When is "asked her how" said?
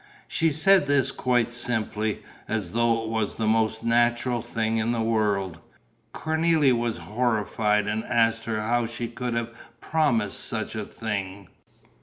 8.05-8.87